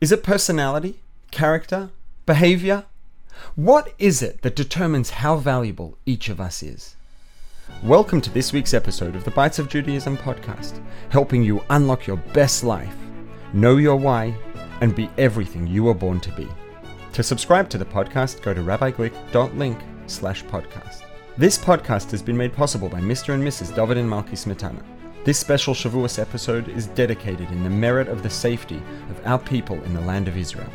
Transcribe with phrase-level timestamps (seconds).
[0.00, 0.98] Is it personality,
[1.30, 1.90] character,
[2.24, 2.86] behavior?
[3.54, 6.96] What is it that determines how valuable each of us is?
[7.82, 12.16] Welcome to this week's episode of the Bites of Judaism podcast, helping you unlock your
[12.16, 12.96] best life,
[13.52, 14.34] know your why,
[14.80, 16.48] and be everything you were born to be.
[17.12, 21.02] To subscribe to the podcast, go to rabbiglick.link slash podcast.
[21.36, 23.34] This podcast has been made possible by Mr.
[23.34, 23.76] and Mrs.
[23.76, 24.82] David and Malki Smetana.
[25.22, 29.76] This special Shavuos episode is dedicated in the merit of the safety of our people
[29.84, 30.70] in the land of Israel.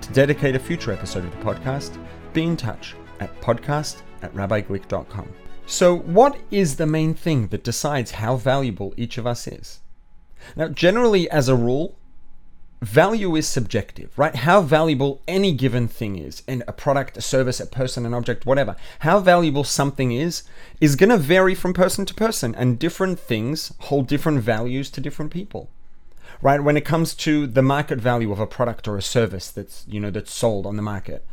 [0.00, 2.02] To dedicate a future episode of the podcast,
[2.32, 5.28] be in touch at podcast at rabbiglick.com.
[5.66, 9.80] So, what is the main thing that decides how valuable each of us is?
[10.56, 11.98] Now, generally, as a rule,
[12.84, 14.34] value is subjective, right?
[14.34, 18.46] How valuable any given thing is, and a product, a service, a person, an object,
[18.46, 20.42] whatever, how valuable something is,
[20.80, 25.00] is going to vary from person to person, and different things hold different values to
[25.00, 25.70] different people.
[26.42, 26.62] Right?
[26.62, 29.98] When it comes to the market value of a product or a service that's, you
[29.98, 31.24] know, that's sold on the market,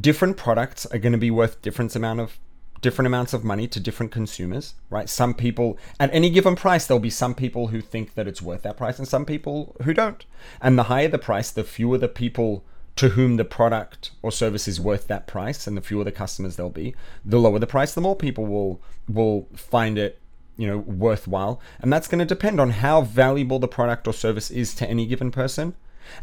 [0.00, 2.38] different products are going to be worth different amount of
[2.80, 5.08] different amounts of money to different consumers, right?
[5.08, 8.62] Some people, at any given price, there'll be some people who think that it's worth
[8.62, 10.24] that price and some people who don't.
[10.60, 12.64] And the higher the price, the fewer the people
[12.96, 16.56] to whom the product or service is worth that price and the fewer the customers
[16.56, 16.94] there'll be.
[17.24, 20.18] The lower the price, the more people will will find it
[20.56, 24.50] you know worthwhile and that's going to depend on how valuable the product or service
[24.50, 25.74] is to any given person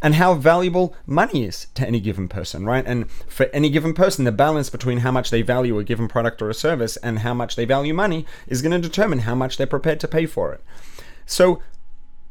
[0.01, 2.85] and how valuable money is to any given person, right?
[2.85, 6.41] And for any given person, the balance between how much they value a given product
[6.41, 9.57] or a service and how much they value money is going to determine how much
[9.57, 10.63] they're prepared to pay for it.
[11.25, 11.61] So,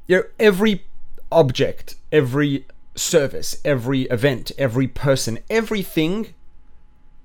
[0.07, 0.85] you know, every
[1.31, 6.35] object, every service, every event, every person, everything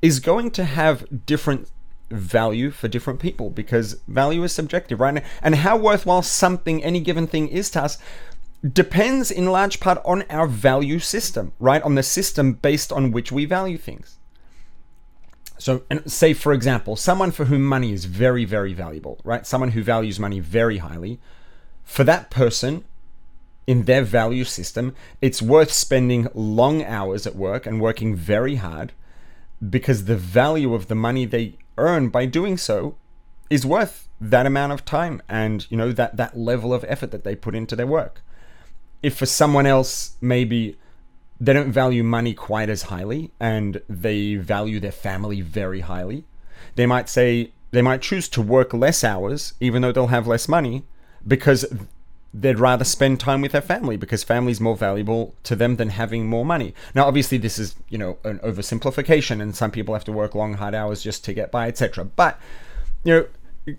[0.02, 1.70] is going to have different
[2.10, 5.24] value for different people because value is subjective, right?
[5.42, 7.98] And how worthwhile something, any given thing is to us
[8.68, 11.82] depends in large part on our value system, right?
[11.82, 14.20] On the system based on which we value things.
[15.58, 19.46] So, and say, for example, someone for whom money is very, very valuable, right?
[19.46, 21.20] Someone who values money very highly.
[21.84, 22.84] For that person,
[23.68, 28.92] in their value system, it's worth spending long hours at work and working very hard
[29.70, 32.96] because the value of the money they earn by doing so
[33.50, 37.24] is worth that amount of time and you know that that level of effort that
[37.24, 38.22] they put into their work
[39.02, 40.78] if for someone else maybe
[41.40, 46.24] they don't value money quite as highly and they value their family very highly,
[46.76, 50.48] they might say they might choose to work less hours even though they'll have less
[50.48, 50.84] money
[51.28, 51.66] because
[52.34, 55.90] they'd rather spend time with their family because family is more valuable to them than
[55.90, 56.74] having more money.
[56.96, 60.56] Now, obviously, this is you know an oversimplification, and some people have to work long,
[60.56, 62.06] hard hours just to get by, etc.
[62.06, 62.40] But
[63.04, 63.28] you
[63.68, 63.76] know,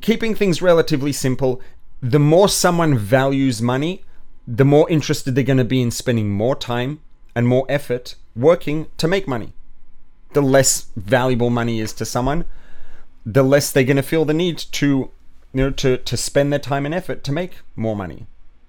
[0.00, 1.60] keeping things relatively simple,
[2.00, 4.04] the more someone values money,
[4.46, 7.00] the more interested they're going to be in spending more time
[7.34, 9.52] and more effort working to make money.
[10.32, 12.44] The less valuable money is to someone,
[13.24, 15.10] the less they're going to feel the need to, you
[15.52, 18.26] know, to, to spend their time and effort to make more money.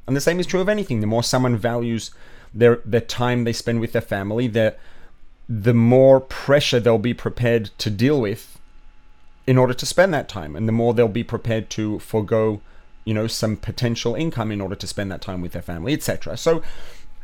[0.07, 1.01] And the same is true of anything.
[1.01, 2.11] The more someone values
[2.53, 4.75] their their time they spend with their family, the
[5.49, 8.57] the more pressure they'll be prepared to deal with
[9.45, 12.61] in order to spend that time, and the more they'll be prepared to forego
[13.07, 16.35] you know, some potential income in order to spend that time with their family, etc.
[16.35, 16.55] So,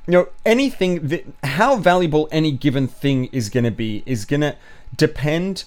[0.08, 4.40] you know, anything that, how valuable any given thing is going to be is going
[4.40, 4.56] to
[4.96, 5.66] depend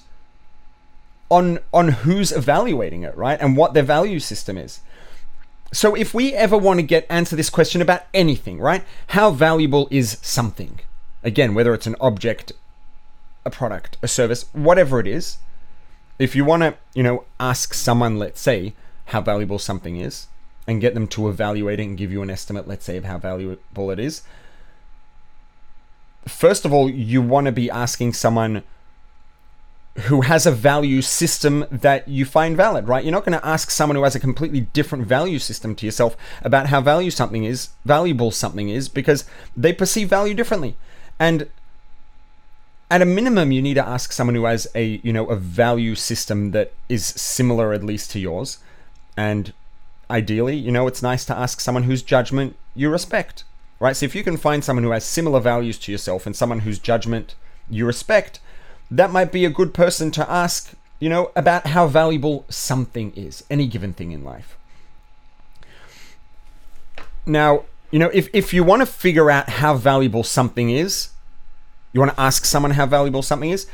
[1.29, 3.39] on on who's evaluating it, right?
[3.39, 4.81] And what their value system is.
[5.71, 8.85] So if we ever want to get answer this question about anything, right?
[9.09, 10.81] How valuable is something?
[11.25, 12.53] Again, whether it's an object,
[13.45, 15.37] a product, a service, whatever it is,
[16.19, 18.73] if you want to, you know, ask someone, let's say,
[19.07, 20.29] how valuable something is
[20.67, 23.19] and get them to evaluate it and give you an estimate, let's say, of how
[23.19, 24.23] valuable it is.
[26.27, 28.65] First of all, you want to be asking someone
[30.01, 33.05] who has a value system that you find valid, right?
[33.05, 36.17] You're not going to ask someone who has a completely different value system to yourself
[36.43, 39.25] about how value something is, valuable something is, because
[39.57, 40.77] they perceive value differently.
[41.19, 41.49] And
[42.91, 45.95] at a minimum, you need to ask someone who has a, you know, a value
[45.95, 48.59] system that is similar at least to yours
[49.17, 49.53] and
[50.11, 53.45] ideally, you know, it's nice to ask someone whose judgment you respect,
[53.81, 53.97] right?
[53.97, 56.79] So if you can find someone who has similar values to yourself and someone whose
[56.79, 57.35] judgment
[57.69, 58.41] you respect,
[58.91, 63.45] that might be a good person to ask, you know, about how valuable something is,
[63.51, 64.57] any given thing in life.
[67.25, 71.11] Now, you know, if, if you want to figure out how valuable something is,
[71.93, 73.67] you want to ask someone how valuable something is,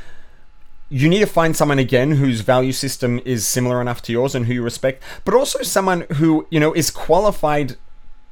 [0.93, 4.45] you need to find someone again whose value system is similar enough to yours and
[4.45, 7.77] who you respect, but also someone who, you know, is qualified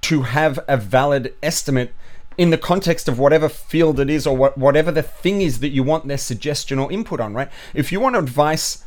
[0.01, 1.91] to have a valid estimate
[2.37, 5.69] in the context of whatever field it is or wh- whatever the thing is that
[5.69, 7.49] you want their suggestion or input on, right?
[7.73, 8.85] If you want advice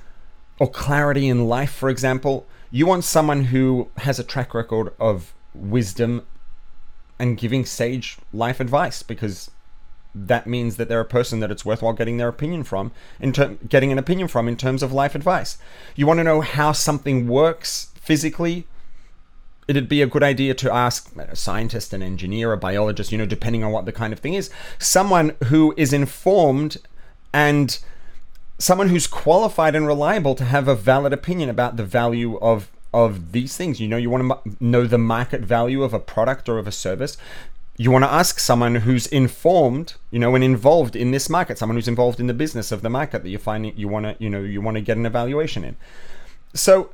[0.60, 5.34] or clarity in life, for example, you want someone who has a track record of
[5.52, 6.24] wisdom
[7.18, 9.50] and giving sage life advice because
[10.14, 13.56] that means that they're a person that it's worthwhile getting their opinion from in ter-
[13.68, 15.58] getting an opinion from in terms of life advice.
[15.96, 18.66] You want to know how something works physically
[19.66, 23.26] it'd be a good idea to ask a scientist, an engineer, a biologist, you know,
[23.26, 26.76] depending on what the kind of thing is, someone who is informed
[27.32, 27.78] and
[28.58, 33.32] someone who's qualified and reliable to have a valid opinion about the value of of
[33.32, 33.80] these things.
[33.80, 36.72] You know, you want to know the market value of a product or of a
[36.72, 37.16] service.
[37.76, 41.76] You want to ask someone who's informed, you know, and involved in this market, someone
[41.76, 44.30] who's involved in the business of the market that you're finding you want to, you
[44.30, 45.76] know, you want to get an evaluation in.
[46.54, 46.90] So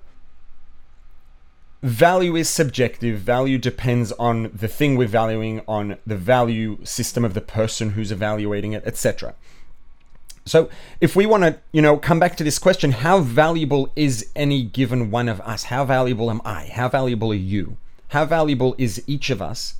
[1.82, 3.20] value is subjective.
[3.20, 8.12] Value depends on the thing we're valuing, on the value system of the person who's
[8.12, 9.34] evaluating it, etc.
[10.46, 14.30] So, if we want to, you know, come back to this question, how valuable is
[14.34, 15.64] any given one of us?
[15.64, 16.66] How valuable am I?
[16.72, 17.76] How valuable are you?
[18.08, 19.74] How valuable is each of us?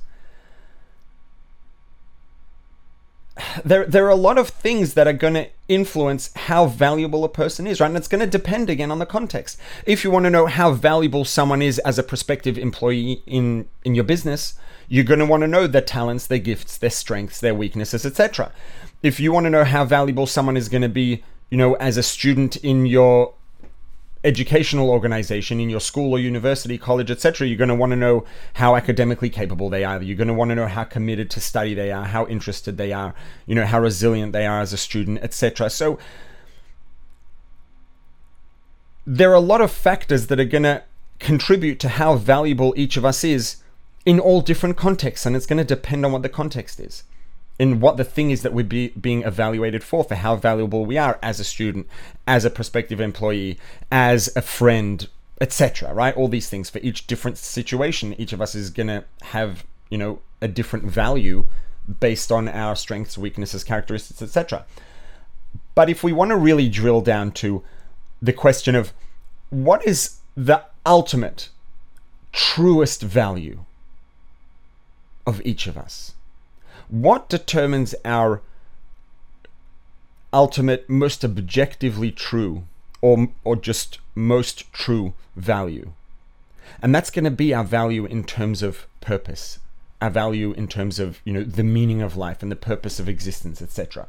[3.63, 7.29] There there are a lot of things that are going to influence how valuable a
[7.29, 7.87] person is, right?
[7.87, 9.59] And it's going to depend again on the context.
[9.85, 13.95] If you want to know how valuable someone is as a prospective employee in in
[13.95, 14.55] your business,
[14.87, 18.51] you're going to want to know their talents, their gifts, their strengths, their weaknesses, etc.
[19.01, 21.97] If you want to know how valuable someone is going to be, you know, as
[21.97, 23.33] a student in your
[24.23, 28.23] educational organization in your school or university, college, etc., you're going to want to know
[28.53, 30.01] how academically capable they are.
[30.01, 32.93] You're going to want to know how committed to study they are, how interested they
[32.93, 33.15] are,
[33.47, 35.69] you know, how resilient they are as a student, etc.
[35.69, 35.97] So
[39.05, 40.83] there are a lot of factors that are going to
[41.19, 43.57] contribute to how valuable each of us is
[44.05, 47.03] in all different contexts, and it's going to depend on what the context is
[47.61, 50.97] in what the thing is that we're be, being evaluated for, for how valuable we
[50.97, 51.85] are as a student,
[52.25, 53.55] as a prospective employee,
[53.91, 55.07] as a friend,
[55.39, 55.93] etc.
[55.93, 56.17] Right?
[56.17, 60.21] All these things for each different situation, each of us is gonna have you know
[60.41, 61.47] a different value
[61.99, 64.65] based on our strengths, weaknesses, characteristics, etc.
[65.75, 67.63] But if we want to really drill down to
[68.19, 68.91] the question of
[69.51, 71.49] what is the ultimate,
[72.31, 73.65] truest value
[75.27, 76.15] of each of us
[76.91, 78.41] what determines our
[80.31, 82.67] ultimate, most objectively true,
[83.01, 85.93] or, or just most true value?
[86.81, 89.59] And that's going to be our value in terms of purpose,
[90.01, 93.07] our value in terms of, you know, the meaning of life and the purpose of
[93.07, 94.07] existence, etc.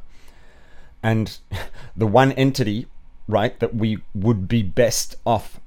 [1.01, 1.37] And
[1.95, 2.87] the one entity,
[3.27, 5.59] right, that we would be best off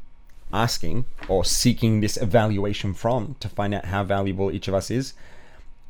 [0.53, 5.15] asking or seeking this evaluation from to find out how valuable each of us is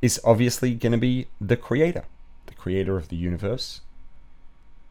[0.02, 2.04] is obviously going to be the creator,
[2.46, 3.80] the creator of the universe,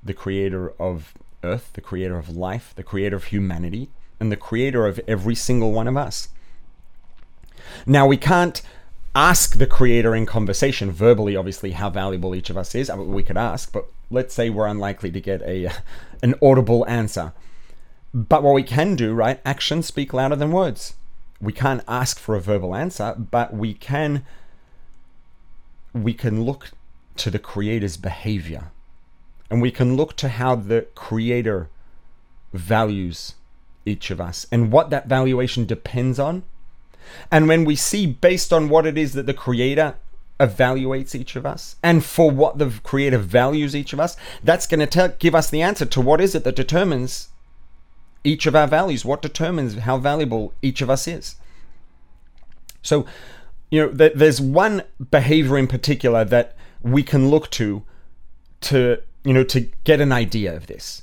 [0.04, 1.14] the creator of
[1.44, 5.72] Earth, the creator of life, the creator of humanity, and the creator of every single
[5.72, 6.30] one of us.
[7.86, 8.62] Now, we can't
[9.16, 12.90] ask the creator in conversation verbally, obviously, how valuable each of us is.
[12.90, 15.72] I mean, we could ask, but let's say we're unlikely to get a
[16.24, 17.34] an audible answer.
[18.14, 19.42] But what we can do, right?
[19.46, 20.96] Actions speak louder than words.
[21.42, 24.26] We can't ask for a verbal answer, but we can
[25.96, 26.72] we can look
[27.16, 28.72] to the creator's behavior
[29.50, 31.70] and we can look to how the creator
[32.54, 33.36] values
[33.86, 36.44] each of us and what that valuation depends on.
[37.32, 39.96] And when we see based on what it is that the creator
[40.40, 44.86] evaluates each of us and for what the creator values each of us, that's going
[44.86, 47.30] to give us the answer to what is it that determines
[48.24, 51.36] each of our values, what determines how valuable each of us is.
[52.82, 53.06] So
[53.76, 57.84] you know, th- there's one behavior in particular that we can look to
[58.62, 61.02] to you know to get an idea of this.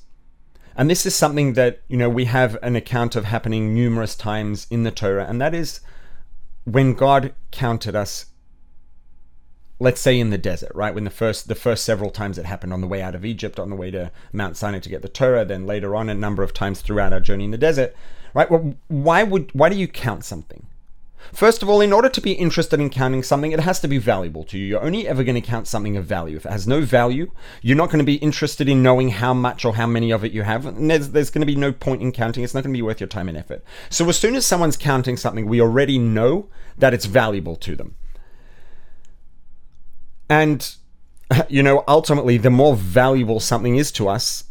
[0.75, 4.67] And this is something that you know we have an account of happening numerous times
[4.71, 5.81] in the Torah, and that is
[6.65, 8.27] when God counted us.
[9.79, 10.95] Let's say in the desert, right?
[10.95, 13.61] When the first the first several times it happened on the way out of Egypt,
[13.61, 16.43] on the way to Mount Sinai to get the Torah, then later on a number
[16.43, 17.95] of times throughout our journey in the desert,
[18.33, 18.51] right?
[18.51, 20.69] Well, why would why do you count something?
[21.33, 23.99] First of all, in order to be interested in counting something, it has to be
[23.99, 24.67] valuable to you.
[24.67, 26.37] You're only ever going to count something of value.
[26.37, 27.31] If it has no value,
[27.63, 30.33] you're not going to be interested in knowing how much or how many of it
[30.33, 30.67] you have.
[30.67, 32.45] And there's, there's going to be no point in counting.
[32.45, 33.65] It's not going to be worth your time and effort.
[33.89, 37.95] So as soon as someone's counting something, we already know that it's valuable to them.
[40.29, 40.75] And,
[41.49, 44.45] you know, ultimately, the more valuable something is to us,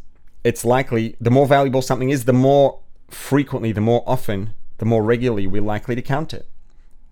[0.43, 5.03] it's likely, the more valuable something is, the more frequently, the more often, the more
[5.03, 6.47] regularly we're likely to count it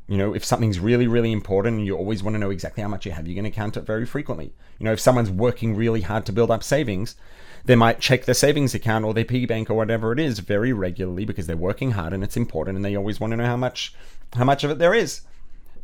[0.09, 2.89] you know, if something's really, really important and you always want to know exactly how
[2.89, 4.51] much you have, you're going to count it very frequently.
[4.79, 7.15] You know, if someone's working really hard to build up savings,
[7.65, 10.73] they might check their savings account or their piggy bank or whatever it is very
[10.73, 13.55] regularly because they're working hard and it's important and they always want to know how
[13.55, 13.93] much
[14.33, 15.21] how much of it there is.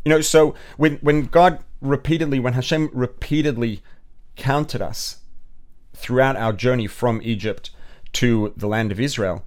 [0.04, 3.84] You know, so when when God repeatedly, when Hashem repeatedly
[4.36, 5.18] counted us
[5.94, 7.70] throughout our journey from Egypt
[8.14, 9.46] to the land of Israel,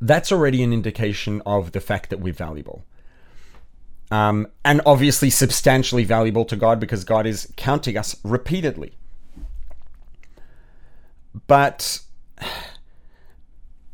[0.00, 2.84] that's already an indication of the fact that we're valuable.
[4.12, 8.92] Um, and obviously substantially valuable to God because God is counting us repeatedly.
[11.46, 12.00] But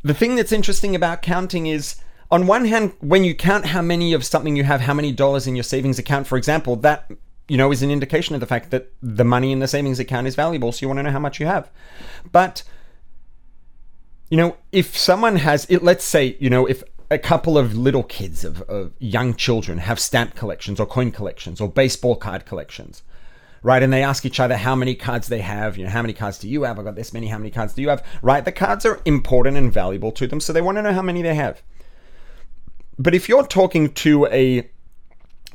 [0.03, 1.97] the thing that's interesting about counting is
[2.33, 5.47] on one hand, when you count how many of something you have, how many dollars
[5.47, 7.09] in your savings account, for example, that
[7.47, 10.27] you know is an indication of the fact that the money in the savings account
[10.27, 10.73] is valuable.
[10.73, 11.71] So you want to know how much you have.
[12.33, 12.65] But
[14.31, 18.03] you know, if someone has it, let's say, you know, if a couple of little
[18.03, 23.03] kids of, of young children have stamp collections or coin collections or baseball card collections,
[23.63, 23.83] right?
[23.83, 25.79] And they ask each other how many cards they have.
[25.79, 26.79] You know, how many cards do you have?
[26.79, 27.29] I've got this many.
[27.29, 28.05] How many cards do you have?
[28.21, 28.45] Right?
[28.45, 31.23] The cards are important and valuable to them, so they want to know how many
[31.23, 31.63] they have.
[32.99, 34.69] But if you're talking to a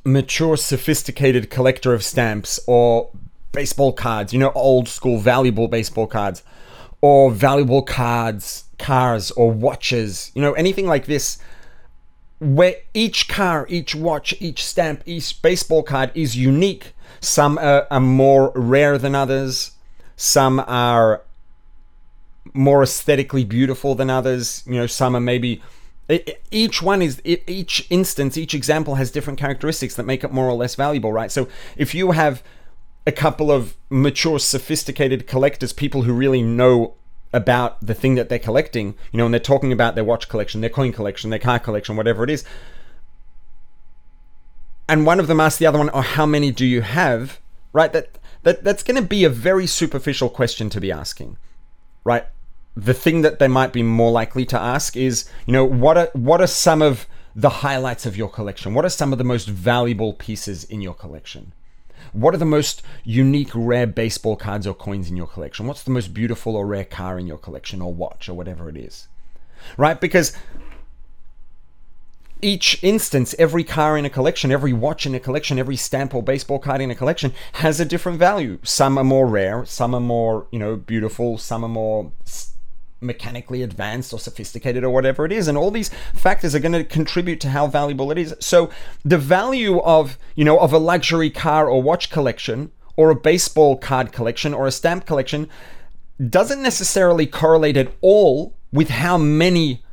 [0.06, 3.12] mature, sophisticated collector of stamps or
[3.52, 6.42] baseball cards, you know, old school, valuable baseball cards,
[7.04, 11.38] or valuable cards, cars, or watches, you know, anything like this,
[12.40, 16.94] where each car, each watch, each stamp, each baseball card is unique.
[17.20, 19.72] Some are, are more rare than others,
[20.16, 21.24] some are
[22.54, 25.62] more aesthetically beautiful than others, you know, some are maybe
[26.52, 30.54] each one is each instance each example has different characteristics that make it more or
[30.54, 31.32] less valuable right?
[31.32, 32.44] So if you have
[33.06, 36.96] a couple of mature sophisticated collectors people who really know
[37.34, 38.96] about the thing that they're collecting.
[39.12, 41.96] You know and they're talking about their watch collection their coin collection their car collection
[41.96, 42.44] whatever it is.
[44.88, 47.40] And one of them asks the other one oh how many do you have?
[47.74, 47.92] Right?
[47.92, 51.38] That that that's going to be a very superficial question to be asking.
[52.04, 52.26] Right?
[52.76, 56.10] The thing that they might be more likely to ask is, you know, what are
[56.14, 58.74] what are some of the highlights of your collection?
[58.74, 61.54] What are some of the most valuable pieces in your collection?
[62.12, 65.68] What are the most unique, rare baseball cards or coins in your collection?
[65.68, 68.78] What's the most beautiful or rare car in your collection or watch or whatever it
[68.78, 69.08] is?
[69.78, 70.00] Right?
[70.00, 70.34] Because
[72.42, 76.22] each instance, every car in a collection, every watch in a collection, every stamp or
[76.22, 78.60] baseball card in a collection has a different value.
[78.64, 82.12] Some are more rare, some are more, you know, beautiful, some are more
[83.04, 85.48] mechanically advanced or sophisticated or whatever it is.
[85.48, 88.36] And all these factors are going to contribute to how valuable it is.
[88.40, 88.70] So
[89.04, 93.78] the value of you know of a luxury car or watch collection or a baseball
[93.78, 95.50] card collection or a stamp collection
[96.30, 99.84] doesn't necessarily correlate at all with how many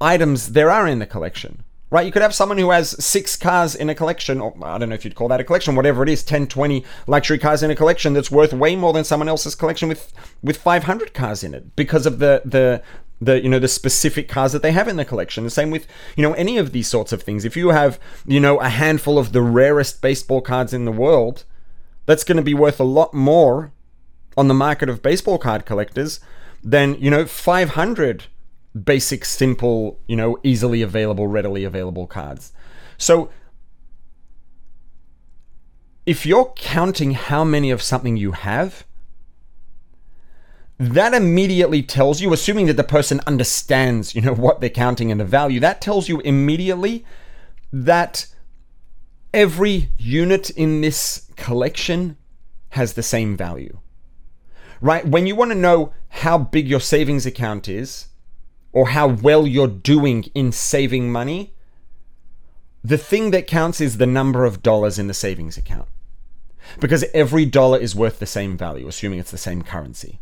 [0.00, 1.62] items there are in the collection
[1.94, 2.04] right?
[2.04, 4.96] You could have someone who has six cars in a collection, or I don't know
[4.96, 7.76] if you'd call that a collection, whatever it is, 10, 20 luxury cars in a
[7.76, 11.76] collection that's worth way more than someone else's collection with, with 500 cars in it
[11.76, 12.82] because of the, the,
[13.20, 15.86] the you know the specific cars that they have in the collection the same with
[16.16, 19.18] you know any of these sorts of things if you have you know a handful
[19.18, 21.44] of the rarest baseball cards in the world
[22.06, 23.72] that's going to be worth a lot more
[24.36, 26.18] on the market of baseball card collectors
[26.64, 28.24] than you know 500
[28.82, 32.52] basic, simple, you know, easily available, readily available cards.
[32.98, 33.30] So
[36.06, 38.84] if you're counting how many of something you have,
[40.78, 45.20] that immediately tells you, assuming that the person understands, you know, what they're counting and
[45.20, 47.04] the value, that tells you immediately
[47.72, 48.26] that
[49.32, 52.16] every unit in this collection
[52.70, 53.78] has the same value.
[54.80, 55.06] Right?
[55.06, 58.08] When you want to know how big your savings account is,
[58.74, 61.54] or how well you're doing in saving money,
[62.82, 65.88] the thing that counts is the number of dollars in the savings account.
[66.80, 70.18] Because every dollar is worth the same value, assuming it's the same currency.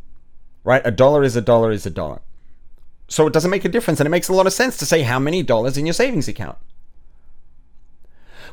[0.64, 0.82] Right?
[0.84, 2.20] A dollar is a dollar is a dollar.
[3.08, 5.02] So it doesn't make a difference, and it makes a lot of sense to say
[5.02, 6.58] how many dollars in your savings account.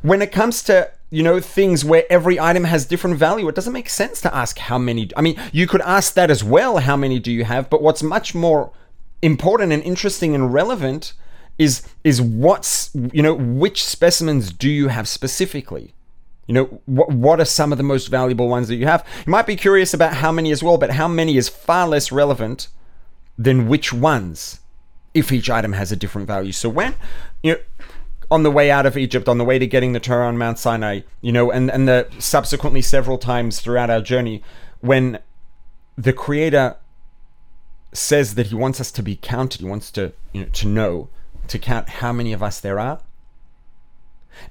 [0.01, 3.73] When it comes to you know things where every item has different value it doesn't
[3.73, 6.95] make sense to ask how many i mean you could ask that as well how
[6.95, 8.71] many do you have but what's much more
[9.21, 11.13] important and interesting and relevant
[11.57, 15.93] is is what's you know which specimens do you have specifically?
[16.47, 19.05] You know what what are some of the most valuable ones that you have?
[19.25, 22.11] You might be curious about how many as well but how many is far less
[22.11, 22.69] relevant
[23.37, 24.59] than which ones
[25.13, 26.51] if each item has a different value?
[26.51, 26.95] So when
[27.43, 27.59] you know
[28.31, 30.59] on the way out of Egypt, on the way to getting the Torah on Mount
[30.59, 34.43] Sinai, you know, and, and the subsequently several times throughout our journey,
[34.81, 35.19] when
[35.97, 36.77] the Creator
[37.91, 39.61] says that he wants us to be counted.
[39.61, 41.09] He wants to, you know, to know,
[41.47, 42.99] to count how many of us there are.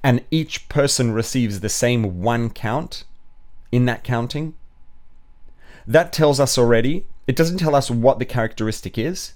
[0.03, 3.03] and each person receives the same one count
[3.71, 4.53] in that counting,
[5.87, 9.33] that tells us already, it doesn't tell us what the characteristic is,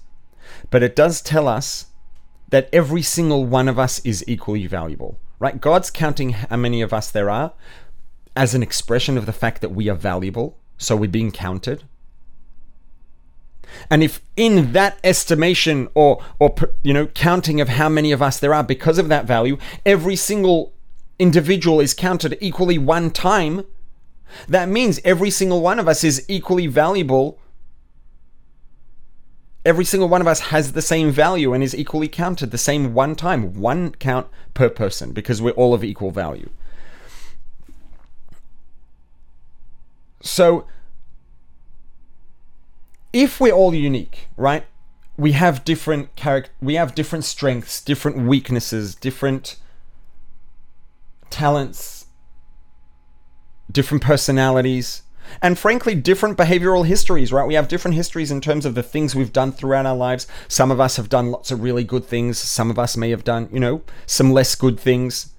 [0.70, 1.86] but it does tell us
[2.48, 5.60] that every single one of us is equally valuable, right?
[5.60, 7.52] God's counting how many of us there are
[8.36, 11.84] as an expression of the fact that we are valuable, so we're being counted.
[13.90, 18.38] And if in that estimation or or you know counting of how many of us
[18.38, 20.72] there are because of that value, every single
[21.18, 23.64] individual is counted equally one time,
[24.48, 27.38] that means every single one of us is equally valuable.
[29.64, 32.92] Every single one of us has the same value and is equally counted the same
[32.92, 36.50] one time, one count per person, because we're all of equal value.
[40.20, 40.66] So,
[43.14, 44.66] if we're all unique, right?
[45.16, 49.56] We have different character, we have different strengths, different weaknesses, different
[51.30, 52.06] talents,
[53.70, 55.02] different personalities,
[55.40, 57.46] and frankly, different behavioral histories, right?
[57.46, 60.26] We have different histories in terms of the things we've done throughout our lives.
[60.48, 62.36] Some of us have done lots of really good things.
[62.36, 65.32] Some of us may have done, you know, some less good things.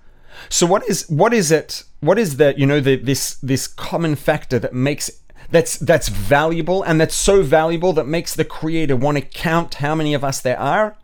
[0.50, 1.84] So what is what is it?
[2.00, 5.12] What is the you know the this this common factor that makes
[5.52, 9.96] that's that's valuable and that's so valuable that makes the creator want to count how
[9.96, 10.98] many of us there are?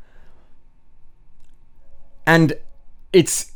[2.25, 2.53] And
[3.13, 3.51] it's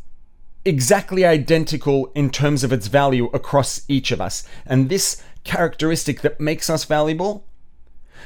[0.65, 4.43] exactly identical in terms of its value across each of us.
[4.65, 7.45] And this characteristic that makes us valuable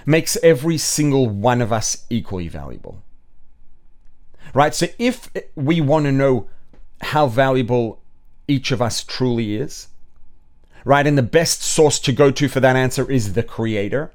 [0.06, 3.04] makes every single one of us equally valuable.
[4.54, 4.74] Right?
[4.74, 6.48] So if we want to know
[7.02, 8.02] how valuable
[8.48, 9.90] each of us truly is,
[10.86, 11.06] right?
[11.06, 14.12] And the best source to go to for that answer is the creator.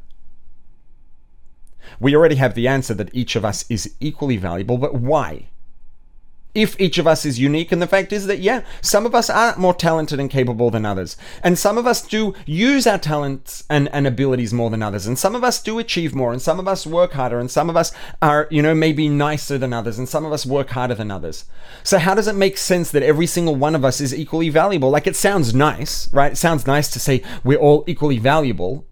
[2.00, 5.49] We already have the answer that each of us is equally valuable, but why?
[6.54, 7.73] If each of us is unique.
[7.73, 10.87] And the fact is that, yeah, some of us are more talented and capable than
[10.87, 11.16] others.
[11.42, 15.06] And some of us do use our talents and, and abilities more than others.
[15.06, 16.32] And some of us do achieve more.
[16.32, 17.40] And some of us work harder.
[17.40, 19.99] And some of us are, you know, maybe nicer than others.
[19.99, 21.45] And some of us work harder than others.
[21.82, 24.90] So, how does it make sense that every single one of us is equally valuable?
[24.90, 26.32] Like, it sounds nice, right?
[26.32, 28.86] It sounds nice to say we're all equally valuable.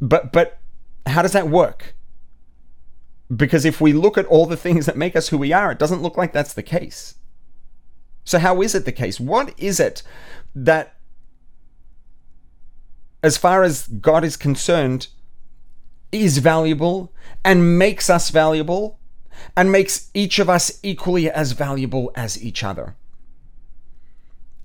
[0.00, 0.58] But, but,
[1.06, 1.94] how does that work?
[3.34, 5.78] Because if we look at all the things that make us who we are, it
[5.78, 7.16] doesn't look like that's the case.
[8.24, 9.20] So, how is it the case?
[9.20, 10.02] What is it
[10.54, 10.96] that,
[13.22, 15.08] as far as God is concerned,
[16.10, 17.12] is valuable
[17.44, 18.98] and makes us valuable
[19.56, 22.96] and makes each of us equally as valuable as each other?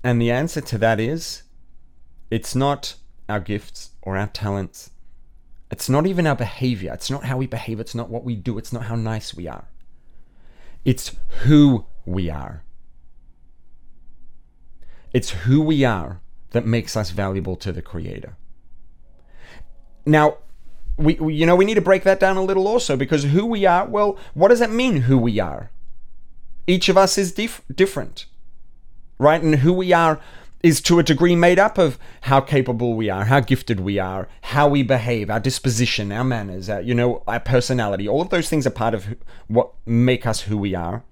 [0.04, 1.44] And the answer to that is
[2.30, 2.96] it's not
[3.30, 4.92] our gifts or our talents
[5.74, 6.94] it's not even our behavior.
[6.94, 7.80] It's not how we behave.
[7.80, 8.60] It's not what we do.
[8.60, 9.66] It's not how nice we are.
[10.86, 12.64] It's who we are.
[15.14, 18.38] It's who we are that makes us valuable to the Creator.
[20.06, 20.38] Now,
[20.96, 23.44] we, we, you know we need to break that down a little also because who
[23.44, 25.72] we are well what does that mean who we are
[26.68, 28.28] each of us is dif- different
[29.18, 30.22] right and who we are
[30.64, 34.30] is to a degree made up of how capable we are, how gifted we are,
[34.42, 38.08] how we behave, our disposition, our manners, our, you know, our personality.
[38.08, 39.16] All of those things are part of
[39.48, 41.04] what make us who we are.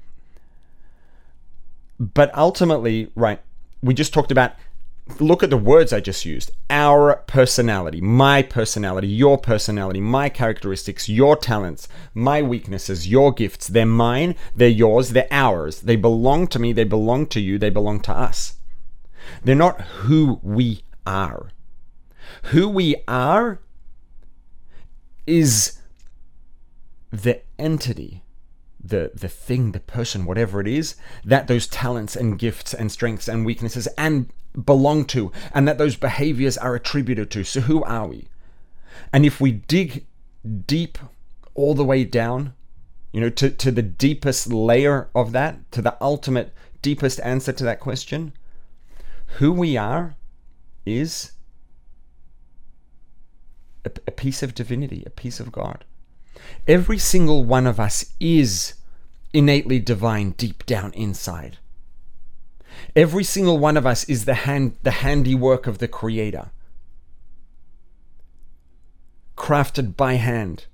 [2.00, 3.42] But ultimately, right,
[3.84, 4.54] we just talked about
[5.20, 11.10] look at the words I just used our personality, my personality, your personality, my characteristics,
[11.10, 13.68] your talents, my weaknesses, your gifts.
[13.68, 15.82] They're mine, they're yours, they're ours.
[15.82, 18.56] They belong to me, they belong to you, they belong to us.
[19.44, 21.50] They're not who we are.
[22.46, 23.60] Who we are
[25.28, 25.80] is
[27.12, 28.24] the entity,
[28.84, 33.28] the, the thing, the person, whatever it is, that those talents and gifts and strengths
[33.28, 34.32] and weaknesses and
[34.66, 37.44] belong to, and that those behaviors are attributed to.
[37.44, 38.28] So, who are we?
[39.14, 40.06] And if we dig
[40.66, 40.98] deep
[41.54, 42.54] all the way down,
[43.12, 47.64] you know, to, to the deepest layer of that, to the ultimate, deepest answer to
[47.64, 48.34] that question,
[49.38, 50.16] who we are
[50.86, 51.32] is
[53.86, 55.86] a, a piece of divinity, a piece of God.
[56.68, 58.74] Every single one of us is
[59.34, 61.58] innately divine deep down inside.
[62.96, 66.52] Every single one of us is the hand the handiwork of the creator.
[69.38, 70.66] Crafted by hand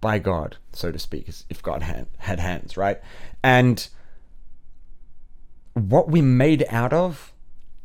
[0.00, 3.00] by God, so to speak, if God had, had hands, right?
[3.42, 3.88] And
[5.74, 7.32] what we made out of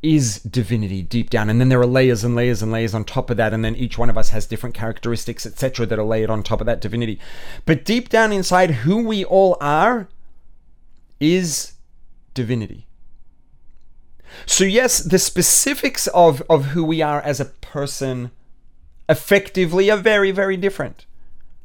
[0.01, 3.29] is divinity deep down and then there are layers and layers and layers on top
[3.29, 6.29] of that and then each one of us has different characteristics etc that are layered
[6.29, 7.19] on top of that divinity
[7.65, 10.07] but deep down inside who we all are
[11.19, 11.73] is
[12.35, 12.87] divinity
[14.45, 18.31] So, yes, the specifics of, of who we are as a person
[19.09, 21.05] effectively are very, very different,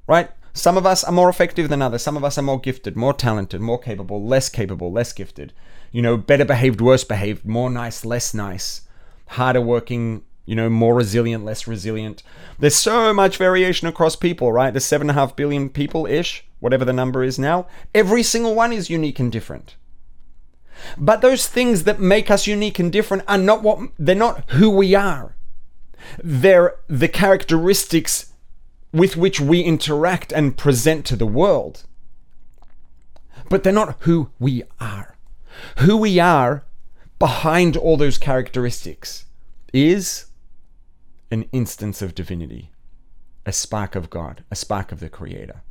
[0.07, 0.31] right?
[0.55, 2.03] Some of us are more effective than others.
[2.03, 5.53] Some of us are more gifted, more talented, more capable, less capable, less gifted.
[5.92, 8.83] You know, better behaved, worse behaved, more nice, less nice,
[9.28, 12.22] harder working, you know, more resilient, less resilient.
[12.59, 14.72] There's so much variation across people, right?
[14.72, 17.66] There's seven and a half billion people ish, whatever the number is now.
[17.94, 19.76] Every single one is unique and different.
[20.96, 24.70] But those things that make us unique and different are not what they're not who
[24.70, 25.37] we are.
[26.22, 28.33] They're the characteristics
[28.92, 31.85] with which we interact and present to the world.
[33.48, 35.12] But they're not who we are.
[35.79, 36.65] Who we are
[37.19, 39.27] behind all those characteristics
[39.73, 40.27] is
[41.31, 42.71] an instance of divinity,
[43.47, 45.62] a spark of God, a spark of the Creator.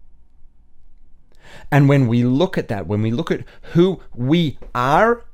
[1.71, 5.25] And when we look at that, when we look at who we are,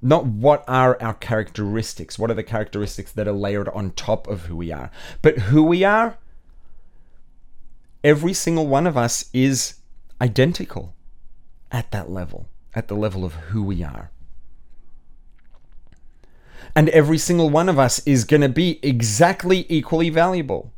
[0.00, 4.42] not what are our characteristics, what are the characteristics that are layered on top of
[4.42, 4.90] who we are,
[5.22, 6.18] but who we are,
[8.02, 9.76] every single one of us is
[10.20, 10.94] identical
[11.72, 14.10] at that level, at the level of who we are.
[16.76, 20.72] And every single one of us is going to be exactly equally valuable.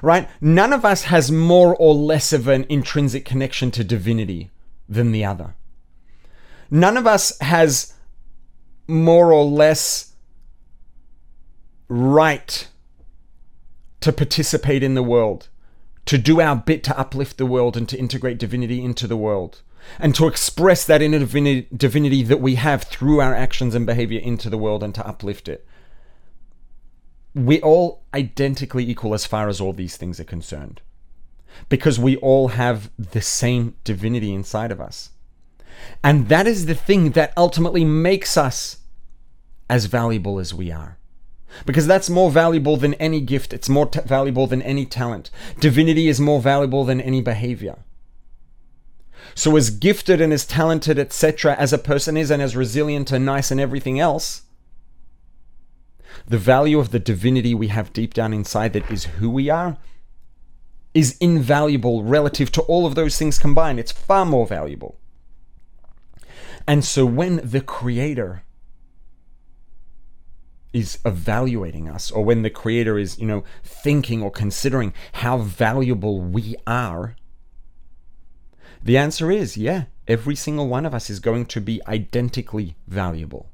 [0.00, 0.28] Right?
[0.40, 4.50] None of us has more or less of an intrinsic connection to divinity
[4.88, 5.54] than the other.
[6.70, 7.92] None of us has
[8.88, 10.12] more or less
[11.88, 12.68] right
[14.00, 15.48] to participate in the world,
[16.06, 19.62] to do our bit to uplift the world and to integrate divinity into the world
[19.98, 24.50] and to express that inner divinity that we have through our actions and behavior into
[24.50, 25.66] the world and to uplift it.
[27.34, 30.80] We're all identically equal as far as all these things are concerned
[31.68, 35.10] because we all have the same divinity inside of us.
[36.02, 38.78] And that is the thing that ultimately makes us
[39.68, 40.98] as valuable as we are.
[41.66, 45.30] Because that's more valuable than any gift, it's more t- valuable than any talent.
[45.60, 47.78] Divinity is more valuable than any behavior.
[49.34, 53.26] So, as gifted and as talented, etc., as a person is, and as resilient and
[53.26, 54.42] nice and everything else,
[56.26, 59.76] the value of the divinity we have deep down inside that is who we are
[60.94, 63.80] is invaluable relative to all of those things combined.
[63.80, 64.96] It's far more valuable.
[66.68, 68.44] And so, when the Creator
[70.72, 76.20] is evaluating us or when the creator is you know thinking or considering how valuable
[76.20, 77.14] we are
[78.84, 83.50] the answer is yeah, every single one of us is going to be identically valuable.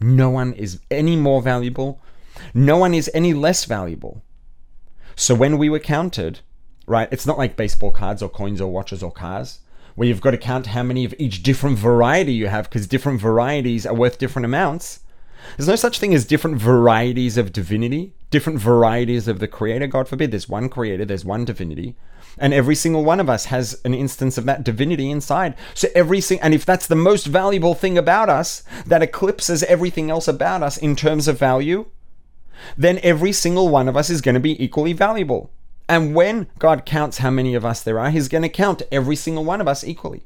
[0.00, 2.00] No one is any more valuable,
[2.52, 4.22] no one is any less valuable.
[5.16, 6.40] So when we were counted,
[6.86, 9.60] right, it's not like baseball cards or coins or watches or cars
[9.94, 13.20] where you've got to count how many of each different variety you have because different
[13.20, 15.00] varieties are worth different amounts.
[15.56, 19.86] There's no such thing as different varieties of divinity, different varieties of the creator.
[19.86, 21.96] God forbid, there's one creator, there's one divinity.
[22.38, 25.54] And every single one of us has an instance of that divinity inside.
[25.74, 30.10] So every sing- and if that's the most valuable thing about us that eclipses everything
[30.10, 31.86] else about us in terms of value,
[32.76, 35.50] then every single one of us is going to be equally valuable.
[35.88, 39.16] And when God counts how many of us there are, He's going to count every
[39.16, 40.24] single one of us equally.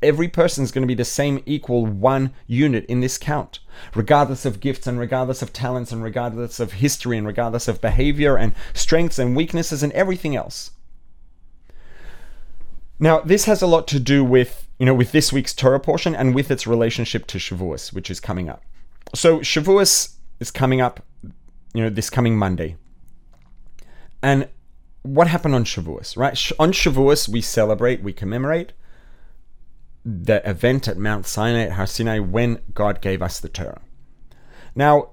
[0.00, 3.58] Every person is going to be the same equal one unit in this count,
[3.94, 8.36] regardless of gifts and regardless of talents and regardless of history and regardless of behavior
[8.36, 10.70] and strengths and weaknesses and everything else.
[13.00, 16.14] Now, this has a lot to do with, you know, with this week's Torah portion
[16.14, 18.62] and with its relationship to Shavuos, which is coming up.
[19.14, 21.04] So Shavuos is coming up,
[21.74, 22.76] you know, this coming Monday.
[24.22, 24.48] And
[25.02, 26.50] what happened on Shavuos, right?
[26.58, 28.72] On Shavuos, we celebrate, we commemorate
[30.04, 33.80] the event at Mount Sinai, at Har Sinai, when God gave us the Torah.
[34.74, 35.10] Now,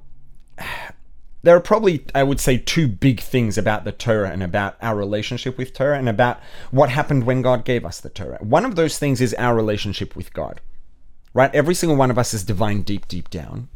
[1.46, 4.96] there are probably, I would say, two big things about the Torah and about our
[4.96, 6.40] relationship with Torah and about
[6.72, 8.40] what happened when God gave us the Torah.
[8.42, 10.60] One of those things is our relationship with God,
[11.36, 11.54] right?
[11.54, 13.70] Every single one of us is divine deep, deep down.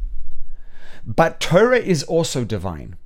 [1.05, 2.97] But Torah is also divine.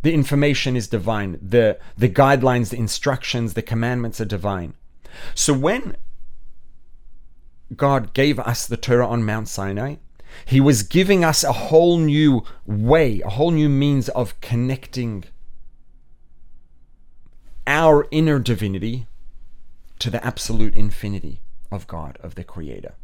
[0.00, 1.38] The information is divine.
[1.42, 4.72] The, the guidelines, the instructions, the commandments are divine.
[5.34, 5.98] So when
[7.76, 9.96] God gave us the Torah on Mount Sinai,
[10.44, 15.24] he was giving us a whole new way, a whole new means of connecting
[17.66, 19.06] our inner divinity
[19.98, 21.40] to the absolute infinity
[21.70, 22.94] of God, of the Creator.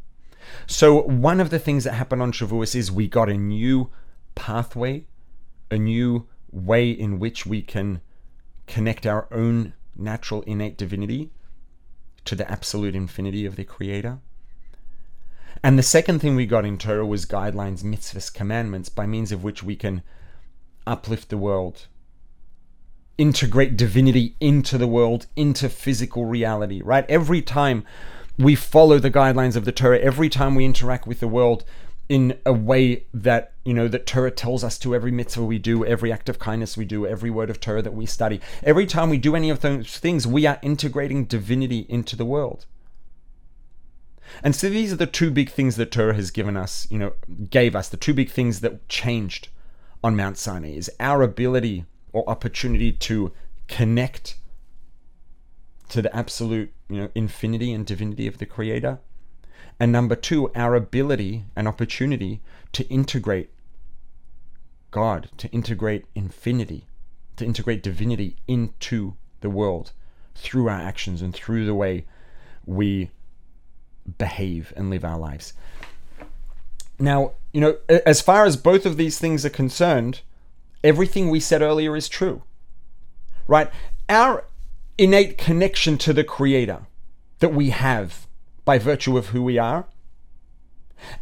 [0.66, 3.90] So, one of the things that happened on Shavuos is we got a new
[4.34, 5.06] pathway,
[5.70, 8.00] a new way in which we can
[8.66, 11.30] connect our own natural innate divinity
[12.24, 14.18] to the absolute infinity of the Creator.
[15.62, 19.42] And the second thing we got in Torah was guidelines, mitzvahs, commandments, by means of
[19.42, 20.02] which we can
[20.86, 21.86] uplift the world,
[23.18, 27.04] integrate divinity into the world, into physical reality, right?
[27.08, 27.84] Every time
[28.38, 31.64] we follow the guidelines of the Torah, every time we interact with the world
[32.08, 35.84] in a way that, you know, that Torah tells us to, every mitzvah we do,
[35.84, 39.10] every act of kindness we do, every word of Torah that we study, every time
[39.10, 42.66] we do any of those things, we are integrating divinity into the world.
[44.42, 47.12] And so these are the two big things that Torah has given us, you know,
[47.50, 49.48] gave us, the two big things that changed
[50.02, 53.32] on Mount Sinai is our ability or opportunity to
[53.68, 54.36] connect
[55.88, 58.98] to the absolute, you know, infinity and divinity of the creator.
[59.78, 62.40] And number 2, our ability and opportunity
[62.72, 63.50] to integrate
[64.90, 66.86] God, to integrate infinity,
[67.36, 69.92] to integrate divinity into the world
[70.34, 72.06] through our actions and through the way
[72.64, 73.10] we
[74.18, 75.52] behave and live our lives.
[76.98, 80.20] Now, you know, as far as both of these things are concerned,
[80.82, 82.42] everything we said earlier is true.
[83.46, 83.70] Right?
[84.08, 84.44] Our
[84.98, 86.86] innate connection to the Creator
[87.38, 88.26] that we have
[88.64, 89.86] by virtue of who we are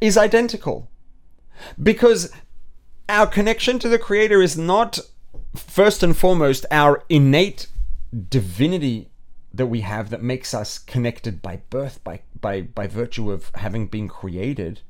[0.00, 0.88] is identical.
[1.82, 2.32] Because
[3.08, 4.98] our connection to the Creator is not,
[5.54, 7.66] first and foremost, our innate
[8.28, 9.08] divinity
[9.54, 13.86] that we have that makes us connected by birth, by, by, by virtue of having
[13.86, 14.80] been created,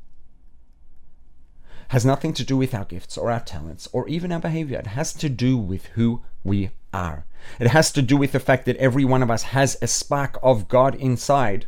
[1.88, 4.78] has nothing to do with our gifts or our talents or even our behavior.
[4.78, 7.26] It has to do with who we are.
[7.60, 10.38] It has to do with the fact that every one of us has a spark
[10.42, 11.66] of God inside.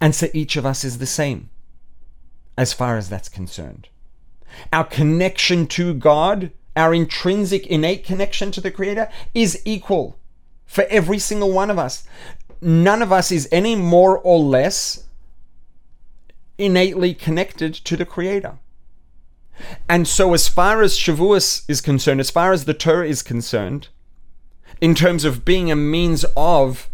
[0.00, 1.48] And so each of us is the same
[2.58, 3.88] as far as that's concerned.
[4.70, 10.19] Our connection to God, our intrinsic, innate connection to the Creator, is equal
[10.70, 12.04] for every single one of us.
[12.60, 15.02] None of us is any more or less
[16.58, 18.56] innately connected to the Creator.
[19.88, 23.88] And so, as far as Shavuos is concerned, as far as the Torah is concerned,
[24.80, 26.88] in terms of being a means of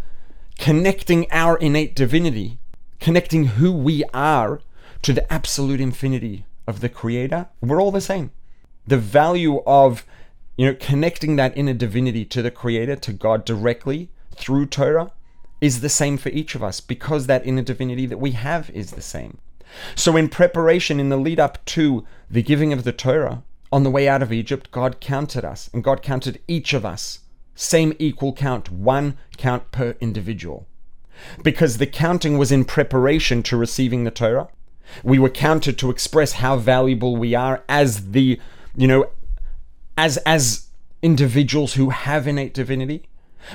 [0.59, 2.59] connecting our innate divinity,
[2.99, 4.62] connecting who we are
[5.03, 8.31] to the absolute infinity of the Creator, we're all the same.
[8.87, 10.07] The value of
[10.57, 15.12] you know, connecting that inner divinity to the Creator, to God directly through Torah,
[15.61, 18.92] is the same for each of us because that inner divinity that we have is
[18.92, 19.38] the same.
[19.95, 23.42] So, in preparation, in the lead up to the giving of the Torah,
[23.73, 27.21] on the way out of Egypt, God counted us and God counted each of us.
[27.55, 30.66] Same equal count, one count per individual.
[31.42, 34.49] Because the counting was in preparation to receiving the Torah.
[35.03, 38.38] We were counted to express how valuable we are as the,
[38.77, 39.11] you know,
[39.97, 40.69] as as
[41.03, 43.09] individuals who have innate divinity,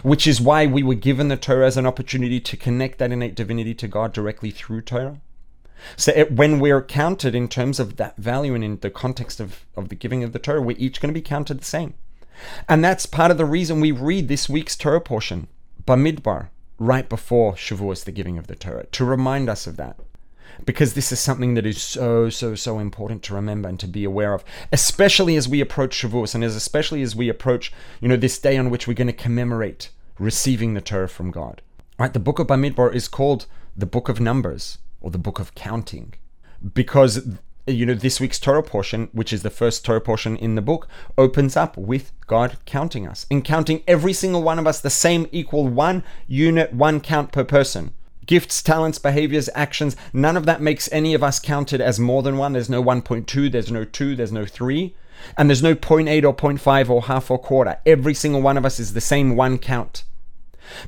[0.03, 3.35] which is why we were given the Torah as an opportunity to connect that innate
[3.35, 5.19] divinity to God directly through Torah.
[5.97, 9.65] So it, when we're counted in terms of that value and in the context of,
[9.75, 11.95] of the giving of the Torah, we're each going to be counted the same.
[12.69, 15.47] And that's part of the reason we read this week's Torah portion,
[15.85, 19.99] Bamidbar, right before Shavuos, the giving of the Torah, to remind us of that
[20.65, 24.03] because this is something that is so, so, so important to remember and to be
[24.03, 28.17] aware of, especially as we approach Shavuos and as especially as we approach, you know,
[28.17, 31.61] this day on which we're going to commemorate receiving the Torah from God.
[31.97, 32.13] Right?
[32.13, 36.13] The book of Bamidbar is called the book of numbers or the book of counting
[36.73, 37.37] because
[37.67, 40.87] you know this week's Torah portion, which is the first Torah portion in the book,
[41.17, 45.27] opens up with God counting us and counting every single one of us the same
[45.31, 47.93] equal one unit, one count per person
[48.25, 52.37] gifts, talents, behaviors, actions, none of that makes any of us counted as more than
[52.37, 52.53] one.
[52.53, 54.95] There's no 1.2, there's no 2, there's no 3,
[55.37, 57.77] and there's no 0.8 or 0.5 or half or quarter.
[57.85, 60.03] Every single one of us is the same one count.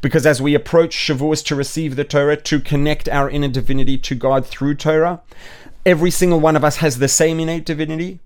[0.01, 4.15] Because as we approach Shavuos to receive the Torah, to connect our inner divinity to
[4.15, 5.21] God through Torah,
[5.85, 8.19] every single one of us has the same innate divinity,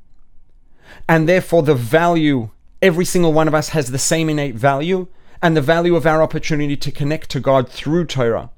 [1.10, 2.50] and therefore the value,
[2.82, 5.08] every single one of us has the same innate value,
[5.42, 8.50] and the value of our opportunity to connect to God through Torah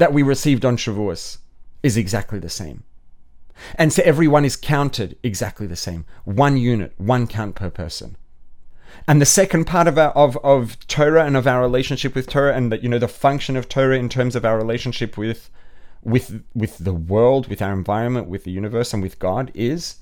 [0.00, 1.36] that we received on Shavuos
[1.82, 2.84] is exactly the same.
[3.74, 6.06] And so everyone is counted exactly the same.
[6.24, 8.16] One unit, one count per person.
[9.06, 12.56] And the second part of our of, of Torah and of our relationship with Torah
[12.56, 15.50] and that you know the function of Torah in terms of our relationship with
[16.02, 19.96] with with the world, with our environment, with the universe, and with God is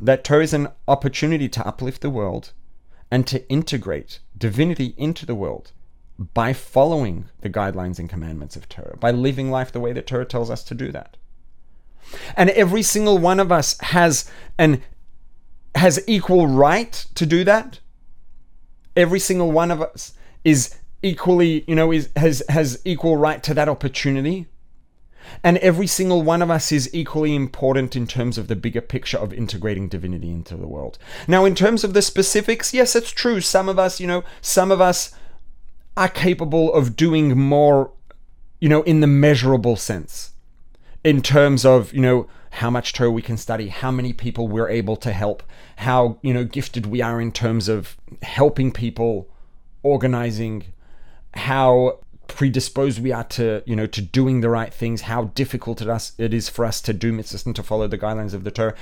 [0.00, 2.52] that Torah is an opportunity to uplift the world
[3.10, 5.72] and to integrate divinity into the world
[6.34, 10.24] by following the guidelines and commandments of Torah, by living life the way that Torah
[10.24, 11.16] tells us to do that.
[12.36, 14.82] And every single one of us has an
[15.74, 17.80] has equal right to do that.
[18.94, 20.12] Every single one of us
[20.44, 24.46] is equally, you know, is has has equal right to that opportunity.
[25.44, 29.16] And every single one of us is equally important in terms of the bigger picture
[29.16, 30.98] of integrating divinity into the world.
[31.28, 33.40] Now, in terms of the specifics, yes, it's true.
[33.40, 35.14] Some of us, you know, some of us
[35.96, 37.92] are capable of doing more,
[38.60, 40.32] you know, in the measurable sense,
[41.04, 44.68] in terms of, you know, how much Torah we can study, how many people we're
[44.68, 45.42] able to help,
[45.76, 49.28] how, you know, gifted we are in terms of helping people,
[49.82, 50.64] organizing,
[51.34, 55.88] how predisposed we are to you know to doing the right things how difficult it,
[55.88, 58.50] us, it is for us to do mitzvahs and to follow the guidelines of the
[58.50, 58.74] torah.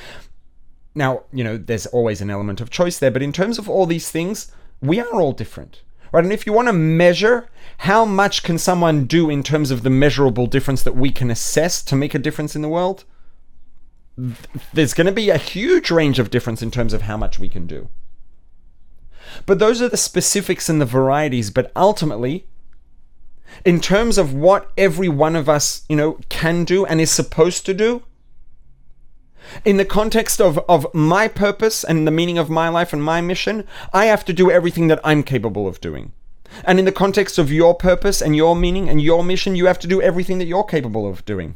[0.94, 3.86] Now you know there's always an element of choice there but in terms of all
[3.86, 6.24] these things we are all different right?
[6.24, 9.90] And if you want to measure how much can someone do in terms of the
[9.90, 13.04] measurable difference that we can assess to make a difference in the world?
[14.72, 17.48] There's going to be a huge range of difference in terms of how much we
[17.48, 17.88] can do.
[19.46, 22.46] But those are the specifics and the varieties but ultimately
[23.64, 27.66] in terms of what every one of us, you know, can do and is supposed
[27.66, 28.02] to do,
[29.64, 33.20] in the context of, of my purpose and the meaning of my life and my
[33.20, 36.12] mission, I have to do everything that I'm capable of doing.
[36.64, 39.78] And in the context of your purpose and your meaning and your mission, you have
[39.80, 41.54] to do everything that you're capable of doing.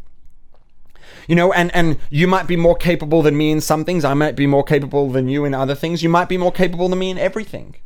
[1.26, 4.04] You know, and, and you might be more capable than me in some things.
[4.04, 6.02] I might be more capable than you in other things.
[6.02, 7.76] You might be more capable than me in everything.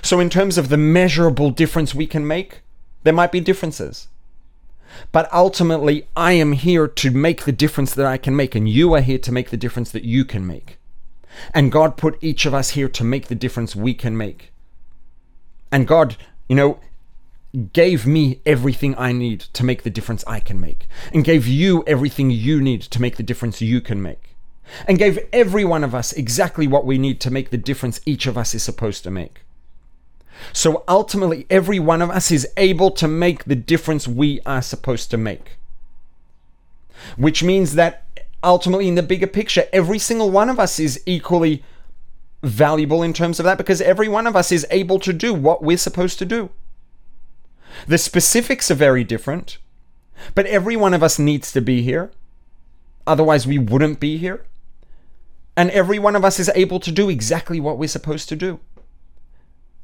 [0.00, 2.62] So, in terms of the measurable difference we can make,
[3.02, 4.08] there might be differences.
[5.10, 8.92] But ultimately, I am here to make the difference that I can make, and you
[8.94, 10.78] are here to make the difference that you can make.
[11.54, 14.52] And God put each of us here to make the difference we can make.
[15.70, 16.16] And God,
[16.48, 16.78] you know,
[17.72, 21.84] gave me everything I need to make the difference I can make, and gave you
[21.86, 24.36] everything you need to make the difference you can make,
[24.86, 28.26] and gave every one of us exactly what we need to make the difference each
[28.26, 29.42] of us is supposed to make.
[30.52, 35.10] So ultimately, every one of us is able to make the difference we are supposed
[35.10, 35.58] to make.
[37.16, 38.04] Which means that
[38.42, 41.62] ultimately, in the bigger picture, every single one of us is equally
[42.42, 45.62] valuable in terms of that because every one of us is able to do what
[45.62, 46.50] we're supposed to do.
[47.86, 49.58] The specifics are very different,
[50.34, 52.10] but every one of us needs to be here.
[53.06, 54.44] Otherwise, we wouldn't be here.
[55.56, 58.60] And every one of us is able to do exactly what we're supposed to do.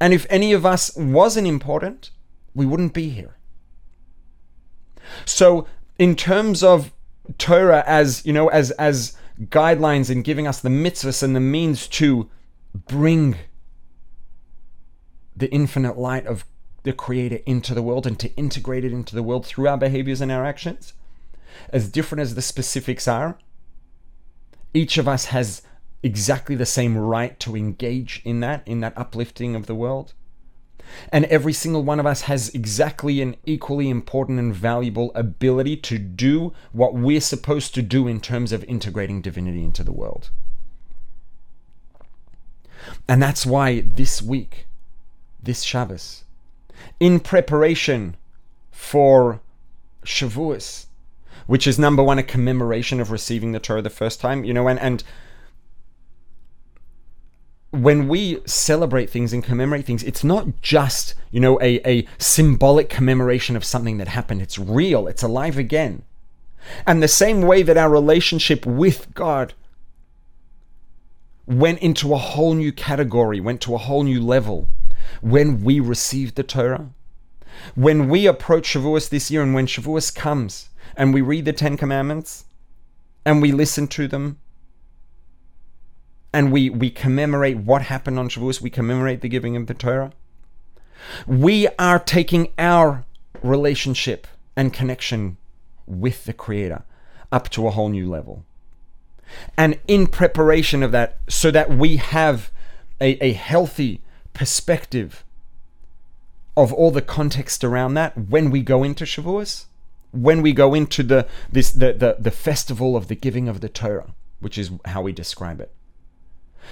[0.00, 2.10] And if any of us wasn't important,
[2.54, 3.36] we wouldn't be here.
[5.24, 5.66] So,
[5.98, 6.92] in terms of
[7.38, 11.86] Torah as, you know, as as guidelines in giving us the mitzvahs and the means
[11.86, 12.28] to
[12.74, 13.36] bring
[15.36, 16.44] the infinite light of
[16.82, 20.20] the creator into the world and to integrate it into the world through our behaviors
[20.20, 20.92] and our actions
[21.70, 23.38] as different as the specifics are
[24.74, 25.62] each of us has
[26.02, 30.14] exactly the same right to engage in that, in that uplifting of the world.
[31.12, 35.98] And every single one of us has exactly an equally important and valuable ability to
[35.98, 40.30] do what we're supposed to do in terms of integrating divinity into the world.
[43.06, 44.66] And that's why this week,
[45.42, 46.24] this Shabbos,
[47.00, 48.16] in preparation
[48.70, 49.40] for
[50.04, 50.86] Shavuos,
[51.46, 54.68] which is number one, a commemoration of receiving the Torah the first time, you know,
[54.68, 55.02] and, and
[57.70, 62.88] when we celebrate things and commemorate things, it's not just, you know, a, a symbolic
[62.88, 64.40] commemoration of something that happened.
[64.40, 66.02] It's real, it's alive again.
[66.86, 69.54] And the same way that our relationship with God
[71.46, 74.68] went into a whole new category, went to a whole new level
[75.20, 76.90] when we received the Torah.
[77.74, 81.76] When we approach Shavuos this year and when Shavuos comes and we read the Ten
[81.76, 82.44] Commandments
[83.24, 84.38] and we listen to them
[86.32, 90.12] and we, we commemorate what happened on Shavuos, we commemorate the giving of the Torah.
[91.26, 93.04] We are taking our
[93.42, 95.36] relationship and connection
[95.86, 96.82] with the Creator
[97.32, 98.44] up to a whole new level.
[99.56, 102.50] And in preparation of that, so that we have
[103.00, 104.00] a, a healthy
[104.32, 105.24] perspective
[106.56, 109.66] of all the context around that when we go into Shavuos,
[110.10, 113.68] when we go into the this the, the, the festival of the giving of the
[113.68, 115.70] Torah, which is how we describe it.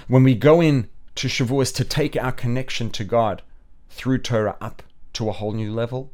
[0.07, 3.41] When we go in to Shavuos to take our connection to God
[3.89, 4.83] through Torah up
[5.13, 6.11] to a whole new level,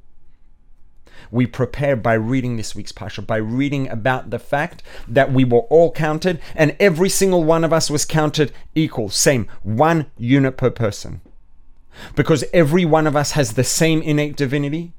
[1.31, 5.61] we prepare by reading this week's Parsha, by reading about the fact that we were
[5.61, 10.69] all counted and every single one of us was counted equal, same, one unit per
[10.69, 11.21] person.
[12.15, 14.93] Because every one of us has the same innate divinity,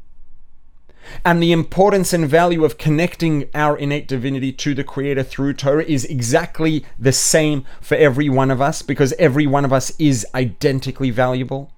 [1.25, 5.85] and the importance and value of connecting our innate divinity to the Creator through Torah
[5.85, 10.27] is exactly the same for every one of us because every one of us is
[10.35, 11.71] identically valuable.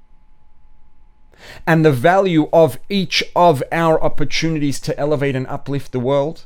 [1.66, 6.44] and the value of each of our opportunities to elevate and uplift the world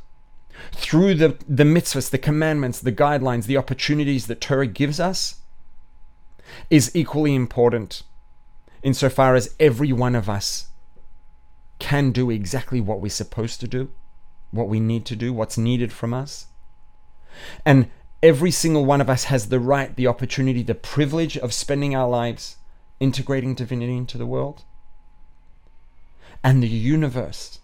[0.71, 5.41] through the, the mitzvahs, the commandments, the guidelines, the opportunities that Torah gives us
[6.69, 8.03] is equally important
[8.83, 10.70] insofar as every one of us
[11.81, 13.89] can do exactly what we're supposed to do,
[14.51, 16.45] what we need to do, what's needed from us.
[17.65, 17.89] And
[18.21, 22.07] every single one of us has the right, the opportunity, the privilege of spending our
[22.07, 22.57] lives
[22.99, 24.61] integrating divinity into the world.
[26.43, 27.59] And the universe,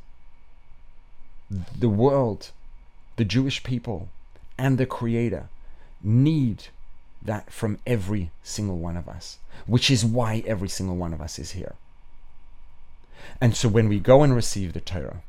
[1.78, 2.50] the world,
[3.18, 4.10] the Jewish people,
[4.58, 5.48] and the Creator
[6.02, 6.64] need
[7.22, 9.38] that from every single one of us,
[9.68, 11.76] which is why every single one of us is here.
[13.40, 15.22] And so when we go and receive the Torah,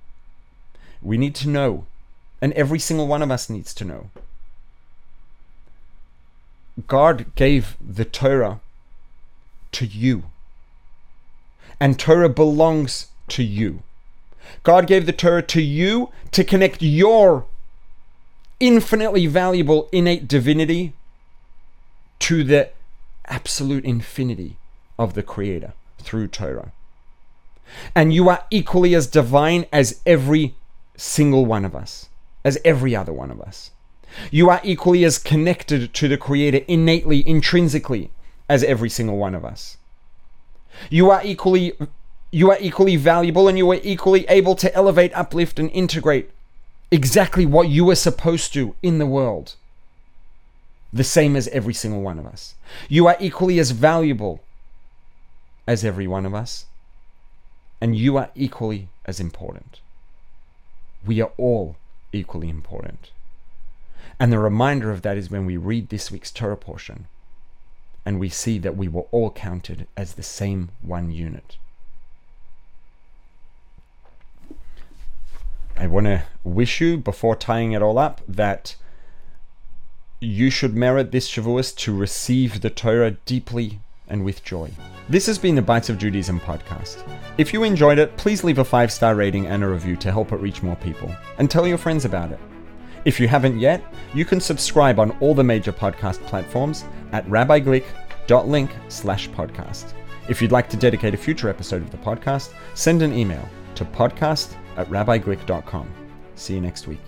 [1.02, 1.86] we need to know,
[2.40, 4.10] and every single one of us needs to know.
[6.86, 8.60] God gave the Torah
[9.72, 10.24] to you.
[11.80, 13.82] And Torah belongs to you.
[14.62, 17.44] God gave the Torah to you to connect your
[18.60, 20.94] infinitely valuable innate divinity
[22.20, 22.70] to the
[23.26, 24.56] absolute infinity
[24.98, 26.72] of the Creator through Torah.
[27.94, 30.54] And you are equally as divine as every
[30.96, 32.08] single one of us,
[32.44, 33.70] as every other one of us.
[34.30, 38.10] You are equally as connected to the Creator innately, intrinsically,
[38.48, 39.76] as every single one of us.
[40.90, 41.72] You are equally
[42.30, 46.30] you are equally valuable and you are equally able to elevate, uplift, and integrate
[46.90, 49.54] exactly what you are supposed to in the world.
[50.92, 52.54] The same as every single one of us.
[52.88, 54.42] You are equally as valuable
[55.66, 56.66] as every one of us.
[57.80, 59.80] And you are equally as important.
[61.04, 61.76] We are all
[62.12, 63.10] equally important.
[64.18, 67.06] And the reminder of that is when we read this week's Torah portion
[68.04, 71.56] and we see that we were all counted as the same one unit.
[75.76, 78.74] I want to wish you, before tying it all up, that
[80.20, 84.70] you should merit this Shavuos to receive the Torah deeply and with joy.
[85.08, 87.02] This has been the Bites of Judaism podcast.
[87.38, 90.32] If you enjoyed it, please leave a five star rating and a review to help
[90.32, 91.14] it reach more people.
[91.38, 92.40] And tell your friends about it.
[93.04, 93.82] If you haven't yet,
[94.12, 99.94] you can subscribe on all the major podcast platforms at rabbiglick.link slash podcast.
[100.28, 103.84] If you'd like to dedicate a future episode of the podcast, send an email to
[103.84, 105.88] podcast at rabbiglick.com.
[106.34, 107.00] See you next week.